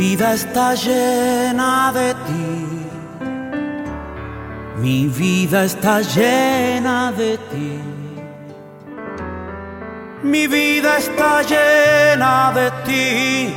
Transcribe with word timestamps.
Mi 0.00 0.16
vida 0.16 0.32
está 0.32 0.74
llena 0.74 1.92
de 1.92 2.14
ti. 2.26 2.56
Mi 4.78 5.08
vida 5.08 5.64
está 5.64 6.00
llena 6.00 7.12
de 7.12 7.36
ti. 7.50 7.78
Mi 10.22 10.46
vida 10.46 10.96
está 10.96 11.42
llena 11.42 12.50
de 12.54 12.70
ti. 12.86 13.54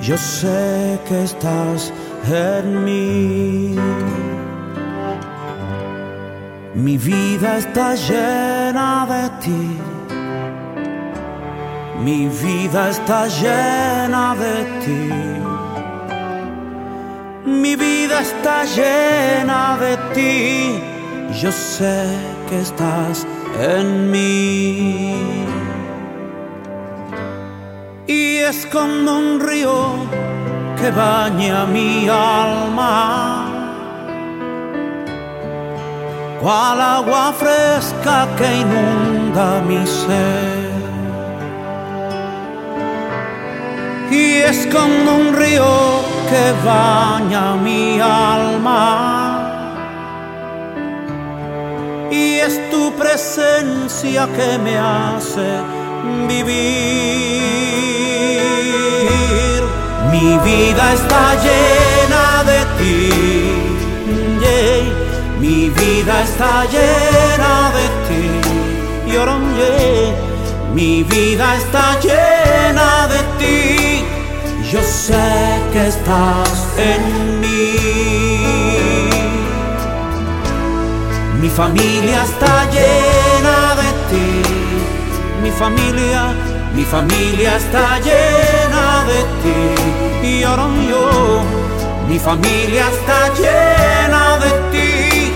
Yo 0.00 0.16
sé 0.16 0.98
que 1.06 1.24
estás 1.24 1.92
en 2.26 2.84
mí. 2.86 3.76
Mi 6.74 6.96
vida 6.96 7.58
está 7.58 7.94
llena 7.94 9.06
de 9.14 9.24
ti. 9.44 9.78
Mi 12.02 12.28
vida 12.28 12.88
está 12.88 13.26
llena 13.28 14.34
de 14.36 14.54
ti. 14.86 15.51
Mi 17.60 17.76
vida 17.76 18.20
está 18.20 18.64
llena 18.64 19.76
de 19.78 19.96
ti. 20.14 20.80
Yo 21.40 21.52
sé 21.52 22.06
que 22.48 22.60
estás 22.60 23.26
en 23.60 24.10
mí. 24.10 25.44
Y 28.06 28.36
es 28.38 28.66
como 28.66 29.18
un 29.18 29.40
río 29.40 29.76
que 30.78 30.90
baña 30.90 31.66
mi 31.66 32.08
alma. 32.08 33.48
Cual 36.40 36.80
agua 36.80 37.32
fresca 37.32 38.28
que 38.36 38.48
inunda 38.62 39.62
mi 39.68 39.86
ser. 39.86 40.72
y 44.12 44.42
es 44.42 44.66
como 44.66 45.16
un 45.16 45.34
río 45.34 45.64
que 46.32 46.46
baña 46.64 47.44
mi 47.66 48.00
alma. 48.00 48.80
Y 52.10 52.24
es 52.46 52.54
tu 52.70 52.82
presencia 53.02 54.22
que 54.36 54.50
me 54.64 54.74
hace 54.78 55.48
vivir. 56.30 56.52
Mi 60.12 60.28
vida 60.48 60.84
está 60.98 61.24
llena 61.46 62.26
de 62.50 62.60
ti. 62.78 62.98
Mi 65.44 65.58
vida 65.80 66.14
está 66.28 66.52
llena 66.74 67.54
de 67.78 67.86
ti. 68.08 68.24
Mi 70.76 70.92
vida 71.02 71.46
está 71.62 71.84
llena 72.06 72.90
de 73.12 73.20
ti. 73.40 73.62
Yo 74.72 74.80
sé 74.82 75.41
estás 76.02 76.66
en 76.78 77.40
mí. 77.40 77.76
Mi 81.40 81.48
familia 81.48 82.24
está 82.24 82.64
llena 82.76 83.56
de 83.80 83.90
ti. 84.10 84.28
Mi 85.42 85.50
familia, 85.50 86.34
mi 86.74 86.84
familia 86.84 87.56
está 87.56 87.98
llena 88.00 89.04
de 89.10 89.20
ti. 89.42 90.26
Y 90.26 90.42
ahora 90.42 90.68
yo, 90.90 91.42
mi 92.08 92.18
familia 92.18 92.84
está 92.96 93.18
llena 93.40 94.38
de 94.44 94.50
ti. 94.72 95.32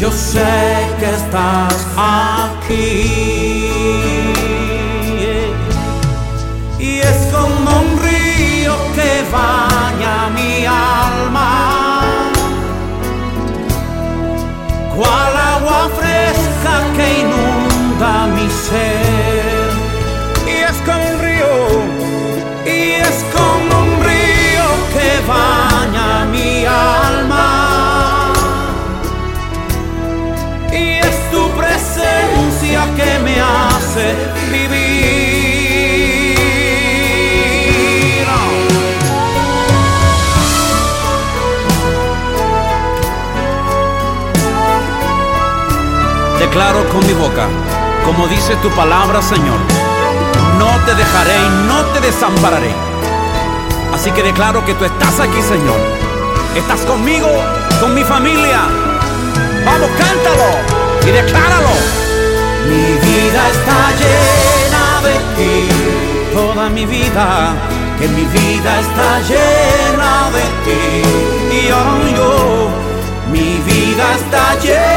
Yo 0.00 0.10
sé 0.10 0.54
que 0.98 1.10
estás 1.22 1.86
aquí. 1.96 3.53
Declaro 46.44 46.86
con 46.90 47.04
mi 47.06 47.14
boca, 47.14 47.48
como 48.04 48.28
dice 48.28 48.54
tu 48.56 48.68
palabra, 48.72 49.22
Señor, 49.22 49.58
no 50.58 50.68
te 50.84 50.94
dejaré 50.94 51.36
y 51.38 51.66
no 51.66 51.80
te 51.86 52.00
desampararé. 52.00 52.70
Así 53.94 54.10
que 54.10 54.22
declaro 54.22 54.62
que 54.66 54.74
tú 54.74 54.84
estás 54.84 55.20
aquí, 55.20 55.40
Señor. 55.40 55.80
Estás 56.54 56.82
conmigo, 56.82 57.28
con 57.80 57.94
mi 57.94 58.04
familia. 58.04 58.60
Vamos, 59.64 59.88
cántalo 59.96 60.50
y 61.06 61.10
decláralo. 61.12 61.74
Mi 62.68 62.92
vida 63.08 63.42
está 63.56 63.80
llena 64.02 64.86
de 65.08 65.16
ti, 65.36 66.34
toda 66.34 66.68
mi 66.68 66.84
vida, 66.84 67.54
que 67.98 68.06
mi 68.06 68.24
vida 68.26 68.80
está 68.80 69.18
llena 69.30 70.30
de 70.36 70.44
ti. 70.64 71.56
Y 71.56 71.70
ahora 71.70 72.10
yo, 72.14 72.68
mi 73.32 73.62
vida 73.64 74.04
está 74.14 74.54
llena. 74.60 74.84
Yo 74.90 74.93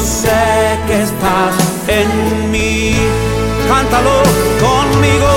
sé 0.00 0.78
que 0.86 1.02
estás 1.02 1.54
en 1.88 2.50
mí. 2.50 2.94
Cántalo 3.68 4.22
conmigo. 4.60 5.32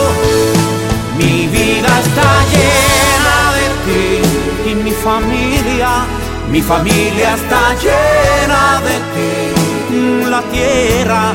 Mi 1.17 1.47
vida 1.47 1.91
está 2.05 2.29
llena 2.53 3.37
de 3.59 3.67
ti 3.85 4.69
y 4.69 4.75
mi 4.75 4.91
familia, 4.91 5.89
mi 6.49 6.61
familia 6.61 7.35
está 7.35 7.75
llena 7.85 8.81
de 8.87 8.97
ti. 9.13 9.31
La 10.29 10.41
tierra, 10.41 11.33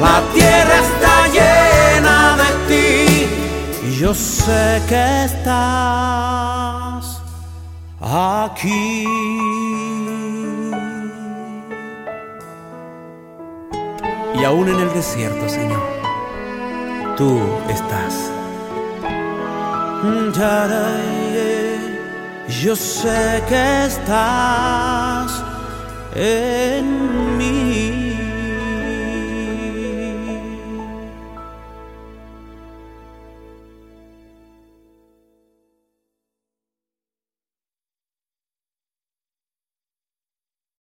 la 0.00 0.20
tierra 0.34 0.76
está 0.86 1.14
llena 1.36 2.36
de 2.42 2.50
ti. 2.68 2.88
Y 3.86 3.88
yo 4.00 4.12
sé 4.14 4.82
que 4.88 5.24
estás 5.24 7.04
aquí. 8.00 9.69
Y 14.40 14.44
aún 14.44 14.68
en 14.70 14.80
el 14.80 14.92
desierto, 14.94 15.48
Señor, 15.50 15.82
tú 17.18 17.38
estás. 17.68 18.30
Yo 22.62 22.74
sé 22.74 23.42
que 23.48 23.84
estás 23.84 25.44
en 26.14 27.36
mí. 27.36 27.89